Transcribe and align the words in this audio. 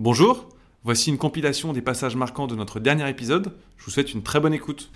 Bonjour, 0.00 0.48
voici 0.82 1.10
une 1.10 1.18
compilation 1.18 1.72
des 1.72 1.80
passages 1.80 2.16
marquants 2.16 2.48
de 2.48 2.56
notre 2.56 2.80
dernier 2.80 3.08
épisode. 3.08 3.52
Je 3.78 3.84
vous 3.84 3.92
souhaite 3.92 4.12
une 4.12 4.24
très 4.24 4.40
bonne 4.40 4.52
écoute. 4.52 4.90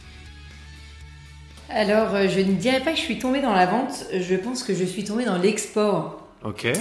Alors, 1.69 2.17
euh, 2.17 2.27
je 2.29 2.41
ne 2.41 2.55
dirais 2.55 2.81
pas 2.81 2.91
que 2.91 2.97
je 2.97 3.03
suis 3.03 3.21
tombée 3.21 3.41
dans 3.41 3.53
la 3.53 3.67
vente, 3.67 4.07
je 4.13 4.35
pense 4.35 4.65
que 4.65 4.75
je 4.75 4.83
suis 4.83 5.05
tombée 5.05 5.25
dans 5.25 5.39
l'export. 5.39 6.28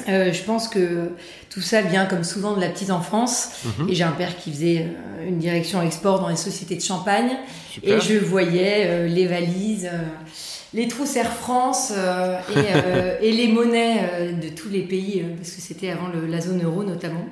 Euh, 0.08 0.32
je 0.32 0.44
pense 0.44 0.68
que 0.68 1.10
tout 1.50 1.62
ça 1.62 1.82
vient 1.82 2.06
comme 2.06 2.24
souvent 2.24 2.56
de 2.56 2.62
la 2.62 2.70
petite 2.70 2.92
enfance. 2.92 3.50
Mhm. 3.80 3.90
Et 3.90 3.96
j'ai 3.96 4.04
un 4.04 4.12
père 4.12 4.38
qui 4.38 4.52
faisait 4.52 4.82
euh, 4.86 5.28
une 5.28 5.40
direction 5.40 5.82
export 5.82 6.20
dans 6.20 6.30
les 6.30 6.36
sociétés 6.36 6.76
de 6.76 6.82
champagne. 6.82 7.32
Super. 7.72 7.98
Et 7.98 8.02
je 8.02 8.18
voyais 8.24 8.84
euh, 8.86 9.08
les 9.08 9.26
valises, 9.26 9.90
euh, 9.92 9.98
les 10.74 10.88
trousses 10.88 11.16
Air 11.16 11.32
France 11.34 11.92
et, 12.56 13.26
et 13.28 13.32
les 13.32 13.48
monnaies 13.48 14.34
de 14.42 14.50
tous 14.50 14.70
les 14.70 14.82
pays, 14.82 15.24
parce 15.38 15.52
que 15.52 15.62
c'était 15.62 15.90
avant 15.90 16.08
le- 16.08 16.28
la 16.28 16.40
zone 16.42 16.62
euro 16.64 16.84
notamment. 16.84 17.26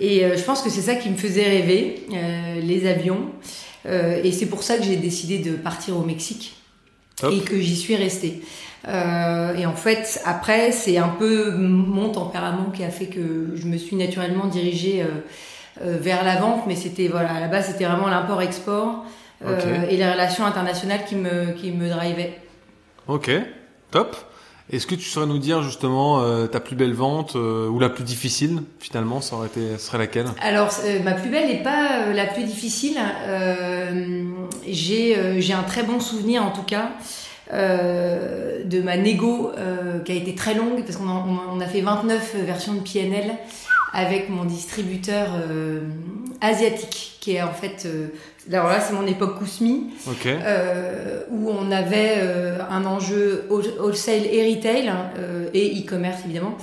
Et 0.00 0.24
je 0.36 0.42
pense 0.42 0.62
que 0.62 0.70
c'est 0.70 0.80
ça 0.80 0.94
qui 0.96 1.10
me 1.10 1.16
faisait 1.16 1.44
rêver, 1.44 2.06
les 2.62 2.88
avions. 2.88 3.26
Et 3.86 4.32
c'est 4.32 4.46
pour 4.46 4.62
ça 4.62 4.78
que 4.78 4.84
j'ai 4.84 4.96
décidé 4.96 5.38
de 5.38 5.52
partir 5.52 5.96
au 5.98 6.02
Mexique 6.02 6.54
Et 7.30 7.40
que 7.40 7.60
j'y 7.60 7.76
suis 7.76 7.94
restée. 7.94 8.42
Euh, 8.88 9.54
et 9.54 9.64
en 9.66 9.74
fait, 9.74 10.20
après, 10.24 10.72
c'est 10.72 10.98
un 10.98 11.08
peu 11.08 11.52
mon 11.52 12.10
tempérament 12.10 12.70
qui 12.74 12.82
a 12.82 12.90
fait 12.90 13.06
que 13.06 13.52
je 13.54 13.66
me 13.66 13.76
suis 13.76 13.96
naturellement 13.96 14.46
dirigée 14.46 15.02
euh, 15.02 15.06
euh, 15.84 15.98
vers 16.00 16.24
la 16.24 16.36
vente, 16.36 16.66
mais 16.66 16.74
c'était 16.74 17.08
voilà, 17.08 17.34
à 17.34 17.40
la 17.40 17.48
base, 17.48 17.66
c'était 17.66 17.84
vraiment 17.84 18.08
l'import-export 18.08 19.04
euh, 19.44 19.88
et 19.88 19.96
les 19.96 20.10
relations 20.10 20.44
internationales 20.44 21.00
qui 21.06 21.16
me 21.16 21.52
qui 21.52 21.70
me 21.72 21.88
drivaient. 21.88 22.38
Ok. 23.08 23.30
Top. 23.90 24.16
Est-ce 24.72 24.86
que 24.86 24.94
tu 24.94 25.04
saurais 25.04 25.26
nous 25.26 25.38
dire 25.38 25.62
justement 25.62 26.22
euh, 26.22 26.46
ta 26.46 26.58
plus 26.58 26.76
belle 26.76 26.94
vente 26.94 27.36
euh, 27.36 27.68
ou 27.68 27.78
la 27.78 27.90
plus 27.90 28.04
difficile 28.04 28.62
finalement 28.80 29.20
Ça 29.20 29.36
aurait 29.36 29.48
été, 29.48 29.76
serait 29.78 29.98
laquelle? 29.98 30.26
Alors, 30.42 30.70
euh, 30.86 30.98
ma 31.04 31.12
plus 31.12 31.28
belle 31.30 31.48
n'est 31.48 31.62
pas 31.62 32.06
euh, 32.08 32.12
la 32.14 32.24
plus 32.24 32.44
difficile. 32.44 32.96
Euh, 33.26 34.24
j'ai 34.66 35.40
j'ai 35.42 35.52
un 35.52 35.62
très 35.62 35.82
bon 35.82 36.00
souvenir, 36.00 36.42
en 36.42 36.50
tout 36.52 36.62
cas, 36.62 36.92
de 37.52 38.80
ma 38.82 38.96
négo 38.96 39.52
qui 40.06 40.12
a 40.12 40.14
été 40.14 40.34
très 40.34 40.54
longue, 40.54 40.82
parce 40.84 40.96
qu'on 40.96 41.08
a, 41.08 41.12
on 41.28 41.34
a- 41.36 41.52
on 41.54 41.60
a 41.60 41.66
fait 41.66 41.82
29 41.82 42.36
versions 42.46 42.72
de 42.72 42.80
PNL 42.80 43.34
avec 43.92 44.28
mon 44.28 44.44
distributeur 44.44 45.28
euh, 45.50 45.80
asiatique, 46.40 47.16
qui 47.20 47.36
est 47.36 47.42
en 47.42 47.52
fait... 47.52 47.86
euh, 47.86 48.08
alors 48.52 48.68
là, 48.68 48.80
c'est 48.80 48.94
mon 48.94 49.06
époque 49.06 49.38
Kousmi, 49.38 49.90
euh, 50.26 51.20
où 51.30 51.50
on 51.50 51.70
avait 51.70 52.20
un 52.70 52.84
enjeu 52.86 53.44
whole- 53.50 53.74
wholesale 53.80 54.26
et 54.26 54.54
retail, 54.54 54.90
euh, 55.18 55.46
et 55.54 55.78
e-commerce 55.78 56.20
évidemment. 56.24 56.56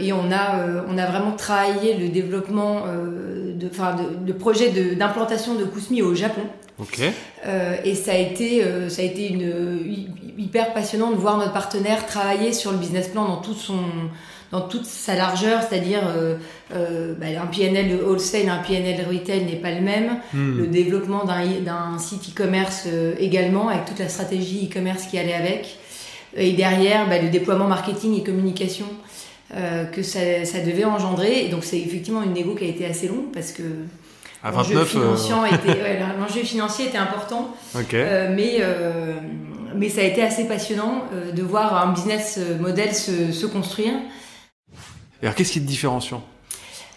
Et 0.00 0.12
on 0.12 0.32
a, 0.32 0.66
on 0.88 0.98
a 0.98 1.06
vraiment 1.06 1.32
travaillé 1.36 1.94
le 1.96 2.08
développement 2.08 2.82
de, 2.86 3.68
enfin, 3.70 3.94
de, 3.94 4.26
de 4.26 4.94
d'implantation 4.94 5.54
de, 5.54 5.64
Kousmi 5.64 6.02
au 6.02 6.14
Japon. 6.14 6.42
Euh, 7.46 7.76
et 7.84 7.94
ça 7.94 8.12
a 8.12 8.16
été, 8.16 8.64
euh, 8.64 8.88
ça 8.88 9.02
a 9.02 9.04
été 9.04 9.28
une, 9.28 10.04
hyper 10.36 10.72
passionnant 10.72 11.10
de 11.12 11.16
voir 11.16 11.38
notre 11.38 11.52
partenaire 11.52 12.04
travailler 12.06 12.52
sur 12.52 12.72
le 12.72 12.78
business 12.78 13.08
plan 13.08 13.26
dans 13.26 13.36
tout 13.36 13.54
son, 13.54 13.78
dans 14.52 14.60
toute 14.62 14.84
sa 14.84 15.14
largeur, 15.16 15.62
c'est-à-dire 15.62 16.02
euh, 16.06 16.36
euh, 16.74 17.14
bah, 17.18 17.26
un 17.42 17.46
PNL 17.46 18.00
wholesale, 18.02 18.48
un 18.48 18.58
PNL 18.58 19.04
retail 19.08 19.44
n'est 19.44 19.56
pas 19.56 19.72
le 19.72 19.80
même 19.80 20.18
Hmm. 20.32 20.58
le 20.58 20.66
développement 20.66 21.24
d'un 21.24 21.98
site 21.98 22.30
e-commerce 22.30 22.84
euh, 22.86 23.14
également, 23.18 23.68
avec 23.68 23.84
toute 23.84 23.98
la 23.98 24.08
stratégie 24.08 24.68
e-commerce 24.70 25.04
qui 25.04 25.18
allait 25.18 25.34
avec. 25.34 25.78
Et 26.36 26.52
derrière, 26.52 27.08
bah, 27.08 27.18
le 27.20 27.28
déploiement 27.28 27.66
marketing 27.66 28.18
et 28.18 28.22
communication 28.22 28.86
que 29.92 30.02
ça, 30.02 30.44
ça 30.44 30.60
devait 30.60 30.84
engendrer. 30.84 31.44
Et 31.44 31.48
donc 31.48 31.62
c'est 31.62 31.78
effectivement 31.78 32.22
une 32.24 32.32
négo 32.32 32.54
qui 32.56 32.64
a 32.64 32.68
été 32.68 32.86
assez 32.86 33.06
longue 33.06 33.30
parce 33.32 33.52
que 33.52 33.62
l'enjeu 34.42 34.74
29. 34.74 34.88
financier, 34.88 35.34
ouais, 36.34 36.44
financier 36.44 36.86
était 36.86 36.98
important, 36.98 37.54
mais, 37.72 38.60
mais 39.76 39.88
ça 39.88 40.00
a 40.00 40.04
été 40.04 40.22
assez 40.22 40.48
passionnant 40.48 41.04
de 41.32 41.42
voir 41.42 41.86
un 41.86 41.92
business 41.92 42.40
model 42.58 42.92
se, 42.92 43.30
se 43.30 43.46
construire. 43.46 43.94
Et 45.24 45.26
alors 45.26 45.34
qu'est-ce 45.36 45.52
qui 45.52 45.60
te 45.62 45.66
différencie 45.66 46.20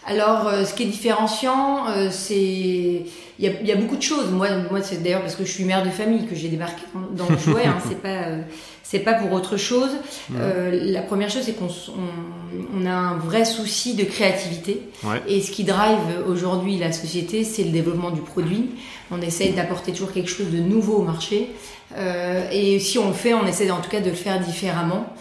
Alors, 0.06 0.48
euh, 0.48 0.66
ce 0.66 0.74
qui 0.74 0.82
est 0.82 0.86
différenciant, 0.86 1.88
euh, 1.88 2.10
c'est 2.10 2.34
il 2.36 3.44
y 3.44 3.48
a, 3.48 3.52
il 3.62 3.66
y 3.66 3.72
a 3.72 3.76
beaucoup 3.76 3.96
de 3.96 4.02
choses. 4.02 4.30
Moi, 4.30 4.48
moi, 4.70 4.82
c'est 4.82 5.02
d'ailleurs 5.02 5.22
parce 5.22 5.34
que 5.34 5.46
je 5.46 5.50
suis 5.50 5.64
mère 5.64 5.82
de 5.82 5.88
famille 5.88 6.26
que 6.26 6.34
j'ai 6.34 6.48
débarqué 6.48 6.82
dans, 6.92 7.24
dans 7.24 7.30
le 7.32 7.38
jouet. 7.38 7.64
hein. 7.64 7.78
c'est 7.88 8.02
pas 8.02 8.08
euh, 8.26 8.42
c'est 8.90 9.00
pas 9.00 9.14
pour 9.14 9.32
autre 9.32 9.56
chose. 9.58 9.90
Euh, 10.34 10.78
la 10.82 11.02
première 11.02 11.28
chose, 11.30 11.42
c'est 11.44 11.52
qu'on 11.52 11.68
s- 11.68 11.90
on, 11.90 12.78
on 12.82 12.86
a 12.86 12.90
un 12.92 13.16
vrai 13.18 13.44
souci 13.44 13.94
de 13.94 14.04
créativité. 14.04 14.82
Ouais. 15.04 15.20
Et 15.28 15.42
ce 15.42 15.50
qui 15.50 15.64
drive 15.64 15.98
aujourd'hui 16.26 16.78
la 16.78 16.92
société, 16.92 17.44
c'est 17.44 17.64
le 17.64 17.70
développement 17.70 18.10
du 18.10 18.20
produit. 18.22 18.70
On 19.10 19.20
essaye 19.20 19.52
d'apporter 19.52 19.92
toujours 19.92 20.12
quelque 20.12 20.30
chose 20.30 20.50
de 20.50 20.58
nouveau 20.58 20.94
au 20.96 21.02
marché. 21.02 21.50
Euh, 21.96 22.48
et 22.52 22.78
si 22.78 22.98
on 22.98 23.08
le 23.08 23.14
fait, 23.14 23.34
on 23.34 23.46
essaie 23.46 23.70
en 23.70 23.80
tout 23.80 23.90
cas 23.90 24.00
de 24.00 24.10
le 24.10 24.16
faire 24.16 24.38
différemment. 24.40 25.12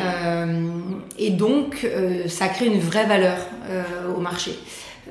Euh, 0.00 0.68
et 1.18 1.30
donc, 1.30 1.86
ça 2.28 2.46
crée 2.48 2.66
une 2.66 2.80
vraie 2.80 3.06
valeur 3.06 3.36
au 4.16 4.20
marché. 4.20 4.52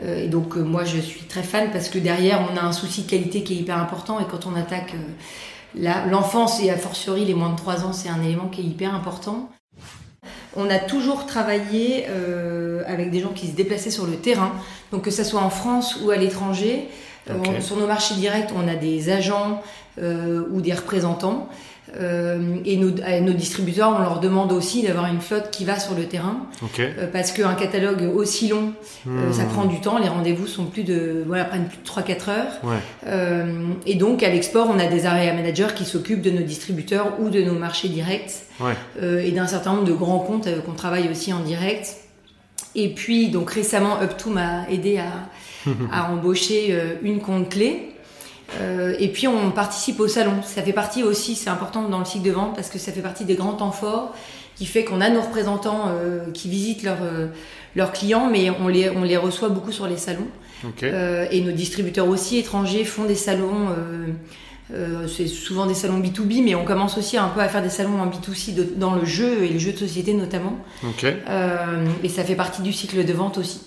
Et 0.06 0.28
donc, 0.28 0.56
moi, 0.56 0.84
je 0.86 1.00
suis 1.00 1.22
très 1.22 1.44
fan 1.44 1.70
parce 1.72 1.90
que 1.90 1.98
derrière, 2.00 2.48
on 2.52 2.58
a 2.58 2.62
un 2.62 2.72
souci 2.72 3.02
de 3.04 3.10
qualité 3.10 3.44
qui 3.44 3.54
est 3.54 3.58
hyper 3.58 3.78
important. 3.80 4.20
Et 4.20 4.26
quand 4.30 4.46
on 4.46 4.56
attaque 4.56 4.94
l'enfance 5.76 6.62
et 6.62 6.70
a 6.70 6.78
fortiori 6.78 7.26
les 7.26 7.34
moins 7.34 7.50
de 7.50 7.56
3 7.56 7.86
ans, 7.86 7.94
c'est 7.94 8.10
un 8.10 8.22
élément 8.22 8.48
qui 8.48 8.62
est 8.62 8.66
hyper 8.66 8.94
important. 8.94 9.50
On 10.56 10.70
a 10.70 10.80
toujours 10.80 11.28
travaillé 11.28 12.06
euh, 12.10 12.82
avec 12.88 13.12
des 13.12 13.20
gens 13.20 13.30
qui 13.30 13.48
se 13.48 13.56
déplaçaient 13.56 13.92
sur 13.92 14.08
le 14.08 14.16
terrain, 14.16 14.54
donc 14.92 15.04
que 15.04 15.12
ce 15.12 15.24
soit 15.24 15.42
en 15.42 15.52
France 15.52 16.00
ou 16.04 16.10
à 16.10 16.18
l'étranger. 16.18 16.88
Euh, 17.30 17.62
sur 17.62 17.76
nos 17.76 17.88
marchés 17.88 18.16
directs, 18.16 18.52
on 18.56 18.68
a 18.68 18.76
des 18.76 19.10
agents 19.10 19.62
euh, 20.02 20.48
ou 20.50 20.62
des 20.62 20.74
représentants. 20.74 21.50
Euh, 21.96 22.58
et 22.66 22.76
nos, 22.76 22.92
à 23.06 23.20
nos 23.22 23.32
distributeurs, 23.32 23.96
on 23.98 24.02
leur 24.02 24.20
demande 24.20 24.52
aussi 24.52 24.84
d'avoir 24.84 25.06
une 25.08 25.22
flotte 25.22 25.52
qui 25.52 25.64
va 25.64 25.80
sur 25.80 25.96
le 25.96 26.04
terrain, 26.04 26.38
Ok. 26.62 26.80
euh, 26.82 27.08
parce 27.12 27.32
qu'un 27.32 27.54
catalogue 27.56 28.12
aussi 28.14 28.50
long, 28.50 28.74
euh, 29.08 29.30
Hmm. 29.30 29.34
ça 29.34 29.46
prend 29.46 29.66
du 29.66 29.80
temps. 29.80 29.98
Les 29.98 30.10
rendez-vous 30.10 30.48
sont 30.48 30.66
plus 30.66 30.84
de, 30.84 31.24
voilà, 31.26 31.46
prennent 31.46 31.68
plus 31.68 31.78
de 31.78 31.84
3-4 31.86 32.30
heures. 32.30 32.52
Ouais. 32.64 32.76
Euh, 33.08 33.70
et 33.86 33.96
donc, 33.96 34.22
à 34.22 34.30
l'export, 34.30 34.68
on 34.70 34.80
a 34.80 34.88
des 34.88 35.06
area 35.06 35.32
managers 35.34 35.70
qui 35.76 35.86
s'occupent 35.86 36.22
de 36.22 36.32
nos 36.32 36.42
distributeurs 36.44 37.14
ou 37.22 37.30
de 37.30 37.42
nos 37.42 37.54
marchés 37.58 37.88
directs 37.88 38.34
Ouais. 38.60 38.74
et 39.24 39.32
d'un 39.32 39.48
certain 39.48 39.74
nombre 39.74 39.86
de 39.86 39.94
grands 39.94 40.20
comptes 40.20 40.48
qu'on 40.66 40.74
travaille 40.74 41.10
aussi 41.10 41.32
en 41.32 41.40
direct. 41.40 41.96
Et 42.76 42.90
puis, 42.90 43.30
donc 43.30 43.50
récemment, 43.52 43.98
Up2 44.02 44.30
m'a 44.32 44.70
aidé 44.70 44.98
à, 45.00 45.70
à 45.92 46.12
embaucher 46.12 46.78
une 47.02 47.20
compte 47.22 47.50
clé. 47.50 47.92
Euh, 48.62 48.96
et 49.00 49.10
puis, 49.10 49.28
on 49.28 49.52
participe 49.52 50.00
au 50.00 50.08
salon. 50.08 50.42
Ça 50.44 50.62
fait 50.62 50.74
partie 50.74 51.04
aussi, 51.04 51.36
c'est 51.36 51.50
important 51.50 51.88
dans 51.90 52.00
le 52.00 52.06
cycle 52.06 52.26
de 52.26 52.32
vente 52.32 52.56
parce 52.56 52.70
que 52.70 52.80
ça 52.80 52.92
fait 52.92 53.02
partie 53.02 53.26
des 53.26 53.36
grands 53.36 53.54
temps 53.54 53.72
forts 53.72 54.14
qui 54.56 54.66
fait 54.66 54.84
qu'on 54.84 55.02
a 55.02 55.10
nos 55.10 55.22
représentants 55.22 55.86
euh, 55.90 56.32
qui 56.34 56.50
visitent 56.50 56.84
leurs 56.84 57.04
euh, 57.04 57.28
leurs 57.76 57.92
clients, 57.92 58.28
mais 58.32 58.50
on 58.50 58.68
les, 58.70 58.90
on 58.90 59.04
les 59.04 59.18
reçoit 59.18 59.50
beaucoup 59.50 59.72
sur 59.72 59.86
les 59.88 59.98
salons. 59.98 60.28
Ok. 60.64 60.82
Euh, 60.84 61.28
et 61.30 61.42
nos 61.42 61.52
distributeurs 61.52 62.08
aussi 62.08 62.38
étrangers 62.40 62.84
font 62.86 63.04
des 63.04 63.14
salons. 63.16 63.70
euh, 63.70 64.08
euh, 64.74 65.08
c'est 65.08 65.28
souvent 65.28 65.66
des 65.66 65.74
salons 65.76 66.00
B2B, 66.00 66.44
mais 66.44 66.56
on 66.56 66.66
commence 66.66 66.98
aussi 66.98 67.18
un 67.18 67.28
peu 67.30 67.40
à 67.40 67.48
faire 67.48 67.62
des 67.62 67.70
salons 67.70 68.02
en 68.02 68.08
B2C 68.08 68.54
de- 68.54 68.68
dans 68.76 68.96
le 68.96 69.06
jeu 69.06 69.44
et 69.44 69.48
les 69.48 69.60
jeux 69.60 69.72
de 69.74 69.78
société 69.78 70.14
notamment. 70.14 70.58
Ok. 70.84 71.06
Euh, 71.06 71.86
et 72.04 72.10
ça 72.10 72.24
fait 72.24 72.36
partie 72.36 72.62
du 72.64 72.74
cycle 72.74 73.06
de 73.06 73.14
vente 73.14 73.38
aussi. 73.38 73.62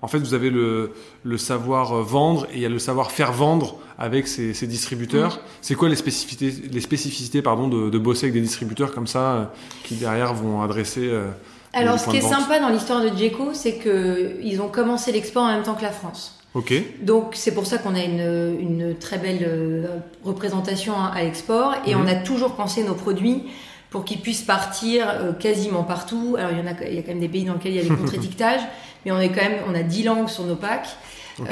En 0.00 0.08
fait, 0.08 0.18
vous 0.18 0.34
avez 0.34 0.50
le, 0.50 0.92
le 1.24 1.38
savoir 1.38 1.92
euh, 1.92 2.02
vendre 2.02 2.46
et 2.52 2.56
il 2.56 2.60
y 2.60 2.66
a 2.66 2.68
le 2.68 2.78
savoir 2.78 3.10
faire 3.10 3.32
vendre 3.32 3.76
avec 3.98 4.28
ces, 4.28 4.54
ces 4.54 4.66
distributeurs. 4.68 5.40
C'est 5.60 5.74
quoi 5.74 5.88
les 5.88 5.96
spécificités, 5.96 6.54
les 6.70 6.80
spécificités 6.80 7.42
pardon, 7.42 7.66
de, 7.68 7.90
de 7.90 7.98
bosser 7.98 8.26
avec 8.26 8.34
des 8.34 8.40
distributeurs 8.40 8.92
comme 8.94 9.06
ça 9.08 9.18
euh, 9.32 9.44
qui 9.84 9.96
derrière 9.96 10.34
vont 10.34 10.62
adresser 10.62 11.08
euh, 11.08 11.28
Alors, 11.72 11.98
ce 11.98 12.08
qui 12.08 12.18
est 12.18 12.20
sympa 12.20 12.60
dans 12.60 12.68
l'histoire 12.68 13.02
de 13.02 13.08
Djeco, 13.08 13.50
c'est 13.54 13.74
que 13.74 14.36
ils 14.42 14.60
ont 14.60 14.68
commencé 14.68 15.10
l'export 15.10 15.42
en 15.44 15.52
même 15.52 15.62
temps 15.64 15.74
que 15.74 15.82
la 15.82 15.90
France. 15.90 16.38
Ok. 16.54 16.72
Donc, 17.02 17.32
c'est 17.34 17.52
pour 17.52 17.66
ça 17.66 17.78
qu'on 17.78 17.94
a 17.94 18.02
une, 18.02 18.56
une 18.60 18.94
très 18.98 19.18
belle 19.18 19.90
représentation 20.24 20.94
à 20.94 21.08
à 21.14 21.22
l'export 21.22 21.74
et 21.86 21.94
Mhm. 21.94 22.02
on 22.04 22.06
a 22.08 22.14
toujours 22.14 22.52
pensé 22.54 22.84
nos 22.84 22.94
produits 22.94 23.42
pour 23.90 24.04
qu'ils 24.04 24.20
puissent 24.20 24.42
partir 24.42 25.06
quasiment 25.40 25.82
partout. 25.82 26.36
Alors, 26.38 26.52
il 26.52 26.58
y 26.58 26.60
en 26.60 26.66
a, 26.66 26.74
il 26.88 26.94
y 26.94 26.98
a 26.98 27.02
quand 27.02 27.08
même 27.08 27.20
des 27.20 27.28
pays 27.28 27.44
dans 27.44 27.54
lesquels 27.54 27.72
il 27.72 27.76
y 27.76 27.80
a 27.80 27.88
des 27.88 27.88
contre-étiquetages, 28.00 28.60
mais 29.04 29.12
on 29.12 29.20
est 29.20 29.28
quand 29.28 29.42
même, 29.42 29.58
on 29.68 29.74
a 29.74 29.82
10 29.82 30.02
langues 30.04 30.28
sur 30.28 30.44
nos 30.44 30.56
packs. 30.56 30.88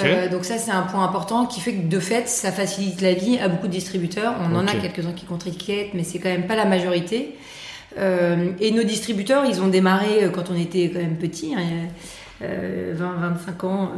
Euh, 0.02 0.28
donc 0.28 0.44
ça, 0.44 0.58
c'est 0.58 0.72
un 0.72 0.82
point 0.82 1.04
important 1.04 1.46
qui 1.46 1.60
fait 1.60 1.72
que 1.74 1.86
de 1.86 2.00
fait, 2.00 2.28
ça 2.28 2.50
facilite 2.50 3.00
la 3.00 3.12
vie 3.14 3.38
à 3.38 3.48
beaucoup 3.48 3.68
de 3.68 3.72
distributeurs. 3.72 4.34
On 4.42 4.54
en 4.56 4.66
a 4.66 4.72
quelques-uns 4.74 5.12
qui 5.12 5.26
contre-étiquettent, 5.26 5.94
mais 5.94 6.02
c'est 6.02 6.18
quand 6.18 6.28
même 6.28 6.46
pas 6.48 6.56
la 6.56 6.64
majorité. 6.64 7.36
Euh, 7.98 8.50
et 8.60 8.72
nos 8.72 8.82
distributeurs, 8.82 9.44
ils 9.46 9.62
ont 9.62 9.68
démarré 9.68 10.24
euh, 10.24 10.30
quand 10.30 10.50
on 10.50 10.56
était 10.56 10.90
quand 10.92 10.98
même 10.98 11.16
petits, 11.16 11.54
hein, 11.54 11.62
euh, 12.42 12.94
20-25 12.94 13.64
ans. 13.66 13.92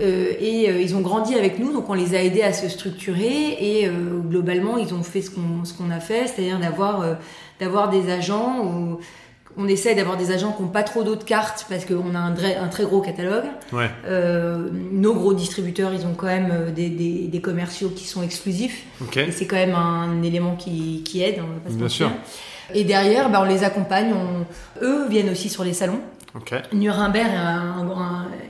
euh, 0.00 0.32
et 0.40 0.70
euh, 0.70 0.80
ils 0.80 0.94
ont 0.94 1.00
grandi 1.00 1.34
avec 1.34 1.58
nous, 1.58 1.72
donc 1.72 1.90
on 1.90 1.94
les 1.94 2.14
a 2.14 2.22
aidés 2.22 2.42
à 2.42 2.52
se 2.54 2.68
structurer 2.68 3.56
et 3.60 3.86
euh, 3.88 3.92
globalement 4.24 4.78
ils 4.78 4.94
ont 4.94 5.02
fait 5.02 5.20
ce 5.20 5.30
qu'on 5.30 5.64
ce 5.64 5.74
qu'on 5.74 5.90
a 5.90 6.00
fait, 6.00 6.28
c'est-à-dire 6.28 6.58
d'avoir 6.58 7.04
d'avoir 7.60 7.90
des 7.90 8.10
agents 8.10 8.64
ou 8.64 8.98
on 9.56 9.68
essaie 9.68 9.94
d'avoir 9.94 10.16
des 10.16 10.30
agents 10.30 10.52
qui 10.52 10.62
n'ont 10.62 10.68
pas 10.68 10.82
trop 10.82 11.02
d'autres 11.02 11.24
cartes 11.24 11.66
parce 11.68 11.84
qu'on 11.84 12.14
a 12.14 12.18
un, 12.18 12.34
un, 12.34 12.68
très 12.68 12.84
gros 12.84 13.00
catalogue. 13.00 13.44
Ouais. 13.72 13.90
Euh, 14.06 14.68
nos 14.92 15.14
gros 15.14 15.34
distributeurs, 15.34 15.92
ils 15.92 16.06
ont 16.06 16.14
quand 16.14 16.26
même 16.26 16.50
euh, 16.50 16.70
des, 16.70 16.88
des, 16.88 17.28
des 17.28 17.40
commerciaux 17.40 17.90
qui 17.90 18.04
sont 18.06 18.22
exclusifs. 18.22 18.84
Et 19.16 19.32
c'est 19.32 19.46
quand 19.46 19.56
même 19.56 19.74
un 19.74 20.22
élément 20.22 20.56
qui, 20.56 21.02
qui 21.04 21.22
aide. 21.22 21.36
On 21.40 21.52
va 21.54 21.60
pas 21.64 21.70
se 21.70 21.76
Bien 21.76 21.88
sûr. 21.88 22.10
Et 22.74 22.84
derrière, 22.84 23.28
bah, 23.30 23.40
on 23.42 23.48
les 23.48 23.64
accompagne. 23.64 24.12
On... 24.14 24.84
Eux 24.84 25.08
viennent 25.08 25.30
aussi 25.30 25.48
sur 25.48 25.64
les 25.64 25.74
salons. 25.74 26.00
Nuremberg 26.72 27.28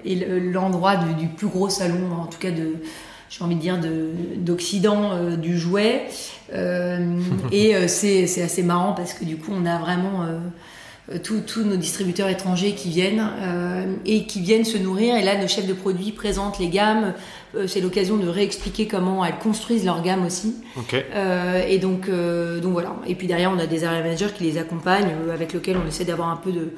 est, 0.07 0.15
l'endroit 0.53 0.97
du, 0.97 1.15
du 1.15 1.27
plus 1.27 1.49
gros 1.49 1.69
salon, 1.69 2.13
en 2.21 2.27
tout 2.27 2.39
cas 2.39 2.53
de, 2.53 2.77
j'ai 3.29 3.43
envie 3.43 3.57
de 3.57 3.61
dire, 3.61 3.81
de- 3.81 4.11
d'Occident 4.37 5.11
euh, 5.13 5.37
du 5.37 5.59
jouet. 5.59 6.05
Euh, 6.55 7.19
et 7.53 7.89
c'est 7.89 8.43
assez 8.43 8.63
marrant 8.63 8.93
parce 8.93 9.15
que 9.15 9.25
du 9.25 9.37
coup, 9.37 9.51
on 9.53 9.67
a 9.67 9.79
vraiment 9.79 10.25
tous 11.25 11.41
tous 11.41 11.63
nos 11.65 11.77
distributeurs 11.77 12.29
étrangers 12.29 12.73
qui 12.73 12.89
viennent 12.89 13.29
euh, 13.41 13.87
et 14.07 14.25
qui 14.25 14.41
viennent 14.41 14.65
se 14.65 14.79
nourrir. 14.79 15.17
Et 15.17 15.23
là, 15.25 15.37
nos 15.41 15.49
chefs 15.49 15.67
de 15.67 15.73
produits 15.73 16.13
présentent 16.13 16.59
les 16.61 16.69
gammes. 16.69 17.13
Euh, 17.57 17.67
c'est 17.67 17.81
l'occasion 17.81 18.17
de 18.17 18.29
réexpliquer 18.29 18.87
comment 18.87 19.25
elles 19.25 19.39
construisent 19.43 19.85
leur 19.85 20.03
gamme 20.03 20.25
aussi. 20.25 20.55
Euh, 21.15 21.63
et 21.69 21.79
donc, 21.79 22.09
euh, 22.09 22.61
donc 22.61 22.73
voilà. 22.73 22.95
Et 23.07 23.15
puis 23.17 23.27
derrière, 23.27 23.51
on 23.51 23.59
a 23.59 23.67
des 23.67 23.85
area 23.85 24.01
managers 24.03 24.29
qui 24.37 24.45
les 24.45 24.59
accompagnent, 24.59 25.13
euh, 25.27 25.35
avec 25.35 25.53
lesquels 25.53 25.77
on 25.77 25.87
essaie 25.89 26.05
d'avoir 26.05 26.29
un 26.31 26.37
peu 26.37 26.53
de, 26.53 26.69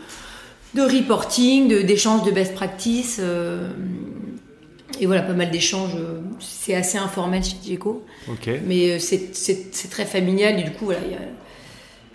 de 0.75 0.83
reporting, 0.83 1.69
de- 1.69 1.83
d'échanges 1.83 2.23
de, 2.25 2.31
best 2.31 2.55
practice. 2.55 3.19
euh, 3.21 3.69
et 5.01 5.07
voilà, 5.07 5.23
pas 5.23 5.33
mal 5.35 5.51
d'échanges. 5.51 5.95
euh, 5.97 6.21
C'est 6.41 6.75
assez 6.75 6.99
informel 6.99 7.43
chez 7.45 7.79
Ok. 7.79 8.49
mais 8.67 8.93
euh, 8.93 8.99
c'est 8.99 9.91
très 9.91 10.07
familial. 10.07 10.59
Et 10.59 10.63
du 10.63 10.71
coup, 10.71 10.87
voilà, 10.87 11.01
il 11.05 11.13
y 11.13 11.15
a, 11.15 11.19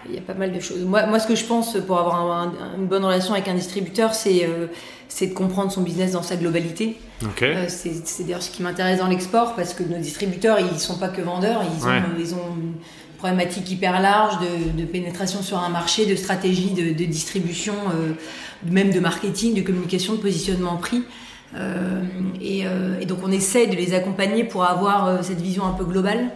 il 0.07 0.16
y 0.16 0.18
a 0.18 0.22
pas 0.22 0.34
mal 0.34 0.51
de 0.54 0.60
choses. 0.60 0.80
Moi, 0.86 1.06
moi, 1.07 1.19
ce 1.19 1.28
que 1.28 1.36
je 1.36 1.46
pense 1.46 1.75
pour 1.86 1.98
avoir 2.00 2.16
un- 2.22 2.48
un- 2.48 2.78
une 2.78 2.88
bonne 2.88 3.04
relation 3.04 3.34
avec 3.34 3.48
un 3.48 3.54
distributeur, 3.56 4.13
c'est 4.13 4.46
euh, 4.46 4.68
c'est 5.07 5.28
de 5.28 5.34
comprendre 5.34 5.72
son 5.72 5.81
business 5.81 6.12
dans 6.12 6.22
sa 6.22 6.36
globalité. 6.36 6.98
Euh, 7.56 7.66
c'est 7.68 8.24
d'ailleurs 8.24 8.44
ce 8.44 8.51
qui 8.51 8.62
m'intéresse 8.63 9.00
dans 9.00 9.07
l'export 9.07 9.56
parce 9.56 9.74
que 9.74 9.84
nos 9.84 9.98
distributeurs, 9.98 10.57
ils 10.60 10.80
sont 10.80 10.98
pas 10.98 11.10
que 11.10 11.22
vendeurs, 11.22 11.62
ils 11.63 11.84
ont, 11.86 11.90
ils 12.19 12.34
ont 12.36 12.56
une 12.62 12.74
problématique 13.18 13.69
hyper 13.72 14.00
large 14.01 14.36
de, 14.40 14.80
de 14.81 14.86
pénétration 14.86 15.42
sur 15.42 15.57
un 15.57 15.69
marché, 15.69 16.06
de 16.06 16.16
stratégie 16.16 16.72
de, 16.72 16.94
de 16.94 17.06
distribution, 17.06 17.74
euh, 17.94 18.13
même 18.63 18.92
de 18.92 19.00
marketing, 19.00 19.54
de 19.56 19.62
communication, 19.62 20.13
de 20.13 20.19
positionnement 20.19 20.78
prix. 20.78 21.04
Et, 22.40 22.63
et 23.01 23.06
donc 23.07 23.19
on 23.24 23.31
essaie 23.31 23.66
de 23.66 23.75
les 23.75 23.96
accompagner 23.96 24.44
pour 24.44 24.63
avoir 24.63 25.24
cette 25.24 25.42
vision 25.42 25.66
un 25.66 25.72
peu 25.74 25.84
globale 25.84 26.30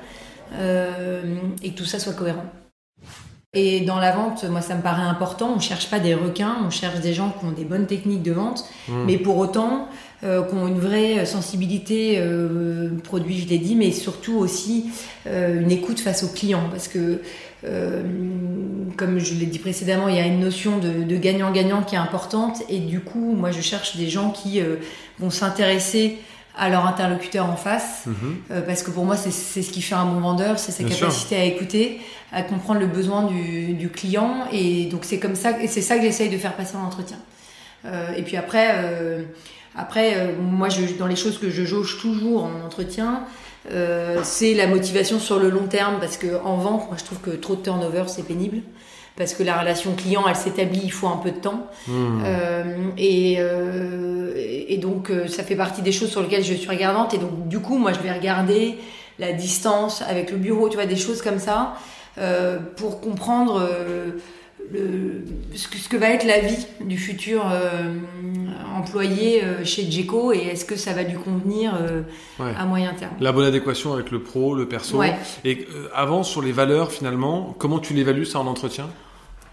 et 0.60 1.70
que 1.72 1.78
tout 1.78 1.86
ça 1.86 2.00
soit 2.00 2.14
cohérent. 2.14 2.44
Et 3.56 3.82
dans 3.82 4.00
la 4.00 4.12
vente, 4.12 4.44
moi 4.46 4.62
ça 4.62 4.74
me 4.74 4.82
paraît 4.82 5.04
important, 5.04 5.54
on 5.56 5.60
cherche 5.60 5.88
pas 5.88 6.00
des 6.00 6.16
requins, 6.16 6.58
on 6.66 6.72
cherche 6.72 7.02
des 7.02 7.14
gens 7.14 7.32
qui 7.40 7.46
ont 7.46 7.52
des 7.52 7.66
bonnes 7.66 7.86
techniques 7.86 8.24
de 8.24 8.32
vente, 8.32 8.66
Hmm. 8.88 9.04
mais 9.06 9.18
pour 9.20 9.38
autant 9.38 9.88
euh, 10.24 10.42
qui 10.42 10.56
ont 10.56 10.68
une 10.68 10.80
vraie 10.80 11.28
sensibilité 11.28 12.16
euh, 12.18 12.90
produit, 13.04 13.38
je 13.40 13.48
l'ai 13.48 13.60
dit, 13.60 13.76
mais 13.76 13.92
surtout 13.92 14.34
aussi 14.40 14.86
euh, 15.28 15.62
une 15.62 15.70
écoute 15.70 16.00
face 16.00 16.24
aux 16.24 16.30
clients, 16.30 16.68
parce 16.72 16.88
que 16.88 17.22
euh, 17.64 18.02
comme 18.98 19.20
je 19.20 19.36
l'ai 19.36 19.46
dit 19.46 19.60
précédemment, 19.60 20.08
il 20.08 20.16
y 20.16 20.20
a 20.20 20.26
une 20.26 20.40
notion 20.40 20.80
de 20.80 21.16
gagnant-gagnant 21.16 21.84
qui 21.84 21.94
est 21.94 22.00
importante, 22.00 22.64
et 22.70 22.80
du 22.80 23.02
coup, 23.02 23.36
moi 23.36 23.52
je 23.52 23.62
cherche 23.62 23.98
des 23.98 24.10
gens 24.10 24.32
qui 24.32 24.62
euh, 24.62 24.78
vont 25.20 25.30
s'intéresser 25.30 26.18
à 26.58 26.70
leur 26.70 26.86
interlocuteur 26.86 27.46
en 27.50 27.56
face, 27.56 28.04
Mhm. 28.06 28.14
euh, 28.52 28.62
parce 28.62 28.84
que 28.84 28.92
pour 28.92 29.06
moi, 29.06 29.16
c'est 29.18 29.32
ce 29.32 29.70
qui 29.72 29.82
fait 29.82 29.96
un 29.96 30.06
bon 30.06 30.20
vendeur, 30.20 30.60
c'est 30.60 30.72
sa 30.72 30.84
Bien 30.84 30.96
sûr. 30.96 31.08
capacité 31.08 31.36
à 31.36 31.44
écouter, 31.46 32.00
à 32.32 32.44
comprendre 32.44 32.80
le 32.80 32.88
besoin 32.88 33.24
du, 33.24 33.74
du 33.74 33.90
client, 33.90 34.46
et 34.52 34.86
donc 34.86 35.02
c'est 35.04 35.20
comme 35.20 35.36
ça, 35.36 35.60
et 35.62 35.68
c'est 35.68 35.82
ça 35.82 35.98
que 35.98 36.04
j'essaye 36.04 36.30
de 36.30 36.38
faire 36.38 36.54
passer 36.56 36.76
en 36.76 36.86
entretien. 36.86 37.18
Euh, 37.86 38.14
et 38.16 38.22
puis 38.22 38.38
après, 38.38 38.72
euh, 38.76 39.24
après, 39.76 40.36
moi, 40.40 40.70
je, 40.70 40.94
dans 41.00 41.08
les 41.08 41.16
choses 41.16 41.40
que 41.40 41.50
je 41.50 41.64
jauge 41.66 41.98
toujours 42.00 42.44
en 42.46 42.64
entretien, 42.66 43.24
c'est 44.24 44.54
la 44.54 44.68
motivation 44.68 45.20
sur 45.20 45.40
le 45.40 45.50
long 45.50 45.68
terme, 45.68 45.96
parce 46.00 46.18
que 46.18 46.40
en 46.44 46.58
vente, 46.58 46.88
moi, 46.88 46.98
je 47.00 47.04
trouve 47.06 47.20
que 47.20 47.32
trop 47.32 47.56
de 47.56 47.62
turnover, 47.62 48.04
c'est 48.08 48.28
pénible. 48.28 48.58
Parce 49.16 49.36
que 49.36 49.44
la 49.44 49.60
relation 49.60 49.94
client, 49.94 50.24
elle 50.28 50.36
s'établit, 50.36 50.82
il 50.86 50.92
faut 50.92 51.08
un 51.08 51.18
peu 51.18 51.30
de 51.30 51.38
temps. 51.38 51.68
Hmm. 51.88 52.24
Euh, 52.26 52.64
et, 52.98 53.36
euh, 53.38 53.44
et 53.92 53.93
donc, 54.84 55.10
euh, 55.10 55.28
ça 55.28 55.44
fait 55.44 55.56
partie 55.56 55.82
des 55.82 55.92
choses 55.94 56.12
sur 56.12 56.22
lesquelles 56.22 56.44
je 56.44 56.54
suis 56.54 56.70
regardante. 56.70 57.14
Et 57.14 57.18
donc, 57.18 57.48
du 57.48 57.60
coup, 57.60 57.78
moi, 57.78 57.94
je 57.94 58.00
vais 58.00 58.12
regarder 58.12 58.76
la 59.18 59.32
distance 59.32 60.02
avec 60.02 60.30
le 60.32 60.38
bureau, 60.38 60.68
tu 60.70 60.76
vois, 60.76 60.86
des 60.86 60.98
choses 60.98 61.22
comme 61.22 61.40
ça, 61.40 61.76
euh, 62.18 62.60
pour 62.76 63.00
comprendre 63.00 63.62
euh, 63.62 64.12
le, 64.72 65.24
ce, 65.56 65.68
que, 65.70 65.78
ce 65.78 65.88
que 65.88 65.98
va 65.98 66.10
être 66.10 66.26
la 66.26 66.40
vie 66.40 66.68
du 66.82 66.98
futur 66.98 67.46
employé 68.76 69.42
chez 69.64 69.90
Djeco 69.90 70.32
et 70.34 70.40
est-ce 70.52 70.66
que 70.66 70.76
ça 70.76 70.94
va 70.94 71.04
lui 71.04 71.18
convenir 71.18 71.74
Ouais. 72.40 72.54
à 72.58 72.66
moyen 72.66 72.94
terme. 72.94 73.14
La 73.20 73.32
bonne 73.32 73.46
adéquation 73.46 73.94
avec 73.94 74.10
le 74.12 74.22
pro, 74.24 74.56
le 74.56 74.68
perso. 74.68 74.98
Ouais. 74.98 75.16
Et 75.46 75.68
avant, 75.94 76.24
sur 76.24 76.42
les 76.42 76.52
valeurs, 76.52 76.92
finalement, 76.92 77.56
comment 77.60 77.80
tu 77.80 77.94
l'évalues 77.94 78.26
ça 78.26 78.40
en 78.40 78.48
entretien? 78.48 78.88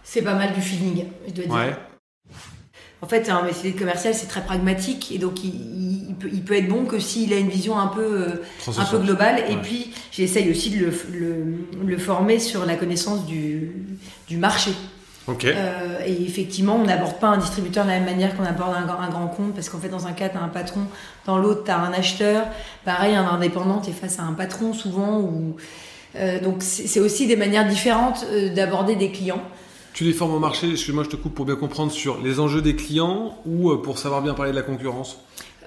C'est 0.04 0.22
pas 0.22 0.34
mal 0.34 0.52
du 0.54 0.60
feeling, 0.60 1.04
je 1.28 1.32
dois 1.32 1.44
dire. 1.44 1.54
Ouais. 1.54 1.76
En 3.02 3.06
fait, 3.06 3.28
un 3.30 3.42
métier 3.42 3.72
commercial, 3.72 4.14
c'est 4.14 4.26
très 4.26 4.42
pragmatique 4.42 5.10
et 5.12 5.18
donc 5.18 5.42
il, 5.42 5.50
il- 5.54 5.90
il 6.10 6.14
peut, 6.16 6.28
il 6.32 6.42
peut 6.42 6.54
être 6.54 6.68
bon 6.68 6.84
que 6.84 6.98
s'il 6.98 7.32
a 7.32 7.36
une 7.38 7.48
vision 7.48 7.78
un 7.78 7.86
peu, 7.86 8.02
euh, 8.02 8.42
un 8.82 8.84
peu 8.84 8.98
globale. 8.98 9.42
Et 9.48 9.56
puis, 9.56 9.92
j'essaye 10.12 10.50
aussi 10.50 10.70
de 10.70 10.84
le, 10.84 10.92
le, 11.12 11.44
le 11.86 11.98
former 11.98 12.38
sur 12.38 12.66
la 12.66 12.74
connaissance 12.76 13.24
du, 13.26 13.72
du 14.28 14.36
marché. 14.36 14.72
Ok. 15.28 15.44
Euh, 15.46 15.98
et 16.06 16.22
effectivement, 16.24 16.74
on 16.76 16.84
n'aborde 16.84 17.18
pas 17.20 17.28
un 17.28 17.38
distributeur 17.38 17.84
de 17.84 17.90
la 17.90 18.00
même 18.00 18.06
manière 18.10 18.36
qu'on 18.36 18.44
aborde 18.44 18.74
un, 18.76 18.84
grand- 18.84 19.00
un 19.00 19.08
grand 19.08 19.28
compte, 19.28 19.54
parce 19.54 19.68
qu'en 19.70 19.78
fait, 19.78 19.88
dans 19.88 20.06
un 20.06 20.12
cas, 20.12 20.28
tu 20.28 20.36
as 20.36 20.42
un 20.42 20.48
patron, 20.48 20.80
dans 21.26 21.38
l'autre, 21.38 21.64
tu 21.64 21.70
as 21.70 21.78
un 21.78 21.92
acheteur. 21.92 22.46
Pareil, 22.84 23.14
un 23.14 23.26
indépendant, 23.26 23.80
tu 23.80 23.90
es 23.90 23.92
face 23.94 24.18
à 24.18 24.22
un 24.24 24.32
patron 24.34 24.72
souvent. 24.74 25.20
Ou... 25.20 25.56
Euh, 26.16 26.40
donc, 26.40 26.56
c'est 26.60 26.86
c'est 26.86 27.00
aussi 27.00 27.26
des 27.28 27.36
manières 27.36 27.66
différentes 27.66 28.26
euh, 28.30 28.52
d'aborder 28.52 28.96
des 28.96 29.10
clients. 29.10 29.42
Tu 29.92 30.04
les 30.04 30.12
formes 30.12 30.32
au 30.34 30.38
marché, 30.38 30.70
excuse-moi, 30.70 31.04
je 31.04 31.08
te 31.10 31.16
coupe 31.16 31.34
pour 31.34 31.44
bien 31.44 31.56
comprendre 31.56 31.90
sur 31.92 32.18
les 32.22 32.40
enjeux 32.40 32.62
des 32.62 32.76
clients 32.76 33.36
ou 33.44 33.70
euh, 33.70 33.82
pour 33.82 33.98
savoir 33.98 34.22
bien 34.22 34.34
parler 34.34 34.52
de 34.52 34.56
la 34.56 34.62
concurrence 34.62 35.18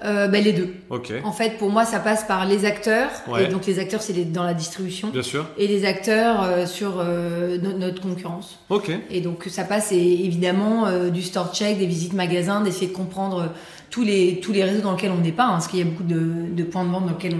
Euh, 0.04 0.26
ben, 0.28 0.42
les 0.42 0.52
deux. 0.52 0.74
Ok. 0.90 1.12
En 1.24 1.32
fait, 1.32 1.56
pour 1.56 1.70
moi, 1.70 1.84
ça 1.84 1.98
passe 2.00 2.24
par 2.24 2.44
les 2.46 2.64
acteurs. 2.64 3.10
Ouais. 3.28 3.44
Et 3.44 3.48
donc, 3.48 3.64
les 3.66 3.78
acteurs, 3.78 4.02
c'est 4.02 4.12
dans 4.32 4.42
la 4.42 4.52
distribution. 4.52 5.08
Bien 5.08 5.22
sûr. 5.22 5.46
Et 5.56 5.66
les 5.68 5.84
acteurs 5.86 6.42
euh, 6.42 6.66
sur 6.66 6.94
euh, 6.98 7.58
no- 7.58 7.72
notre 7.78 8.02
concurrence. 8.02 8.58
Ok. 8.70 8.90
Et 9.10 9.20
donc 9.20 9.44
ça 9.48 9.64
passe 9.64 9.92
et, 9.92 9.96
évidemment 10.24 10.86
du 11.10 11.22
store 11.22 11.54
check, 11.54 11.78
des 11.78 11.86
visites 11.86 12.12
magasins, 12.12 12.60
d'essayer 12.60 12.88
de 12.88 12.92
comprendre 12.92 13.50
tous 13.90 14.02
les, 14.02 14.40
tous 14.40 14.52
les 14.52 14.64
réseaux 14.64 14.82
dans 14.82 14.92
lesquels 14.92 15.12
on 15.12 15.20
n'est 15.22 15.32
pas, 15.32 15.44
hein, 15.44 15.52
parce 15.52 15.68
qu'il 15.68 15.78
y 15.78 15.82
a 15.82 15.86
beaucoup 15.86 16.02
de, 16.02 16.52
de 16.52 16.64
points 16.64 16.84
de 16.84 16.90
vente 16.90 17.06
dans 17.06 17.12
lesquels 17.12 17.36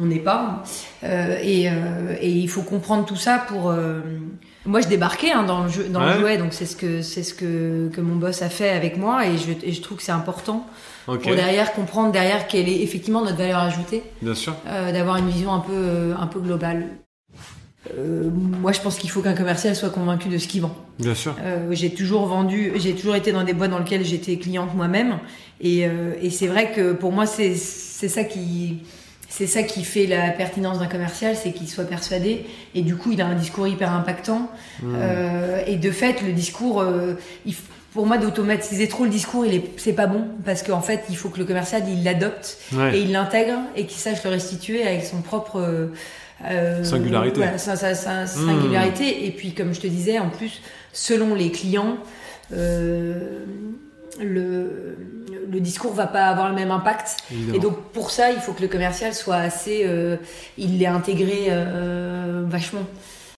on 0.00 0.06
n'est 0.06 0.18
pas. 0.20 0.62
Et, 1.02 1.64
et 1.66 2.28
il 2.28 2.48
faut 2.48 2.62
comprendre 2.62 3.04
tout 3.06 3.16
ça 3.16 3.38
pour... 3.48 3.72
Moi, 4.66 4.80
je 4.82 4.88
débarquais 4.88 5.32
hein, 5.32 5.42
dans 5.44 5.64
le 5.64 5.70
jeu, 5.70 5.84
dans 5.88 6.00
Ouais. 6.04 6.14
le 6.14 6.20
jouet, 6.20 6.36
donc 6.38 6.52
c'est 6.52 6.66
ce 6.66 6.76
que 6.76 7.00
c'est 7.02 7.22
ce 7.22 7.32
que, 7.32 7.88
que 7.94 8.00
mon 8.02 8.16
boss 8.16 8.42
a 8.42 8.50
fait 8.50 8.68
avec 8.70 8.98
moi, 8.98 9.26
et 9.26 9.38
je, 9.38 9.52
et 9.66 9.72
je 9.72 9.80
trouve 9.80 9.96
que 9.98 10.02
c'est 10.02 10.12
important 10.12 10.66
pour 11.06 11.16
derrière 11.34 11.72
comprendre 11.72 12.12
derrière 12.12 12.46
quelle 12.46 12.68
est 12.68 12.82
effectivement 12.82 13.22
notre 13.24 13.38
valeur 13.38 13.58
ajoutée 13.60 14.02
Bien 14.20 14.34
sûr. 14.34 14.54
euh, 14.66 14.92
d'avoir 14.92 15.16
une 15.16 15.28
vision 15.30 15.52
un 15.54 15.60
peu, 15.60 15.72
euh, 15.74 16.14
un 16.18 16.26
peu 16.26 16.40
globale. 16.40 16.88
Euh, 17.98 18.28
moi, 18.30 18.72
je 18.72 18.80
pense 18.80 18.98
qu'il 18.98 19.08
faut 19.08 19.22
qu'un 19.22 19.32
commercial 19.32 19.74
soit 19.74 19.88
convaincu 19.88 20.28
de 20.28 20.36
ce 20.36 20.46
qu'il 20.46 20.60
vend. 20.60 20.76
Bien 20.98 21.14
sûr. 21.14 21.34
Euh, 21.42 21.68
j'ai 21.70 21.94
toujours 21.94 22.26
vendu, 22.26 22.72
j'ai 22.76 22.94
toujours 22.94 23.16
été 23.16 23.32
dans 23.32 23.42
des 23.42 23.54
boîtes 23.54 23.70
dans 23.70 23.78
lesquelles 23.78 24.04
j'étais 24.04 24.36
cliente 24.36 24.74
moi-même, 24.74 25.18
et, 25.62 25.86
et 26.22 26.30
c'est 26.30 26.46
vrai 26.46 26.72
que 26.72 26.92
pour 26.92 27.12
moi, 27.12 27.24
c'est 27.26 27.54
c'est 27.54 28.08
ça 28.08 28.24
qui 28.24 28.82
c'est 29.30 29.46
ça 29.46 29.62
qui 29.62 29.84
fait 29.84 30.06
la 30.06 30.28
pertinence 30.30 30.78
d'un 30.80 30.86
commercial, 30.88 31.34
c'est 31.36 31.52
qu'il 31.52 31.68
soit 31.68 31.84
persuadé, 31.84 32.44
et 32.74 32.82
du 32.82 32.96
coup, 32.96 33.12
il 33.12 33.22
a 33.22 33.26
un 33.26 33.34
discours 33.36 33.66
hyper 33.66 33.90
impactant. 33.92 34.50
Hmm. 34.82 34.94
Euh, 34.96 35.62
et 35.66 35.76
de 35.76 35.90
fait, 35.90 36.20
le 36.20 36.32
discours, 36.32 36.82
euh, 36.82 37.14
il 37.46 37.54
pour 37.92 38.06
moi, 38.06 38.18
d'automatiser 38.18 38.86
trop 38.86 39.02
le 39.02 39.10
discours, 39.10 39.44
il 39.46 39.52
est, 39.54 39.64
c'est 39.76 39.92
pas 39.94 40.06
bon 40.06 40.24
parce 40.44 40.62
qu'en 40.62 40.80
fait, 40.80 41.02
il 41.10 41.16
faut 41.16 41.28
que 41.28 41.40
le 41.40 41.44
commercial 41.44 41.82
il 41.88 42.04
l'adopte 42.04 42.58
Ouais. 42.72 42.96
et 42.96 43.00
il 43.02 43.10
l'intègre 43.10 43.58
et 43.74 43.84
qu'il 43.86 43.98
sache 43.98 44.22
le 44.22 44.30
restituer 44.30 44.86
avec 44.86 45.04
son 45.04 45.22
propre 45.22 45.56
euh, 45.56 45.86
euh, 46.48 46.84
Singularité. 46.84 47.38
voilà, 47.40 47.58
sa, 47.58 47.74
sa- 47.74 47.96
sa 47.96 48.22
Hmm. 48.22 48.46
singularité. 48.46 49.26
Et 49.26 49.32
puis, 49.32 49.54
comme 49.54 49.74
je 49.74 49.80
te 49.80 49.88
disais, 49.88 50.20
en 50.20 50.28
plus, 50.28 50.60
selon 50.92 51.34
les 51.34 51.50
clients, 51.50 51.96
euh, 52.52 53.40
le, 54.18 54.96
le 55.50 55.60
discours 55.60 55.92
va 55.92 56.06
pas 56.06 56.26
avoir 56.26 56.48
le 56.48 56.54
même 56.54 56.70
impact. 56.70 57.18
Évidemment. 57.30 57.56
Et 57.56 57.60
donc 57.60 57.80
pour 57.92 58.10
ça, 58.10 58.30
il 58.30 58.38
faut 58.38 58.52
que 58.52 58.62
le 58.62 58.68
commercial 58.68 59.14
soit 59.14 59.36
assez, 59.36 59.82
euh, 59.84 60.16
il 60.58 60.78
l'ait 60.78 60.86
intégré 60.86 61.46
euh, 61.48 62.42
vachement. 62.46 62.84